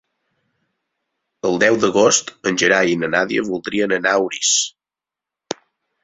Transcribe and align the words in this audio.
El 1.49 1.59
deu 1.63 1.75
d'agost 1.83 2.31
en 2.51 2.57
Gerai 2.61 2.89
i 2.93 2.95
na 3.01 3.09
Nàdia 3.15 3.43
voldrien 3.49 3.93
anar 3.99 4.15
a 4.15 4.23
Orís. 4.29 4.55